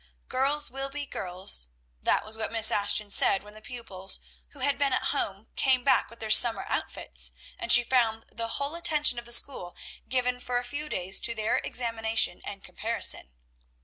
[0.29, 1.69] "Girls will be girls,"
[2.01, 5.83] that was what Miss Ashton said when the pupils who had been at home came
[5.83, 9.75] back with their summer outfits, and she found the whole attention of the school
[10.09, 13.29] given for a few days to their examination and comparison.